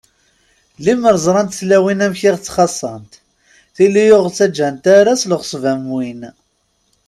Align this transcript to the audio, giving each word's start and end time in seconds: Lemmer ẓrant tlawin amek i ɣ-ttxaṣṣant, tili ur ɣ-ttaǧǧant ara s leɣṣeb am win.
Lemmer 0.83 1.15
ẓrant 1.25 1.57
tlawin 1.59 2.03
amek 2.05 2.21
i 2.27 2.29
ɣ-ttxaṣṣant, 2.35 3.11
tili 3.75 4.05
ur 4.15 4.23
ɣ-ttaǧǧant 4.27 4.83
ara 4.97 5.13
s 5.21 5.23
leɣṣeb 5.31 5.63
am 5.71 5.83
win. 5.93 6.21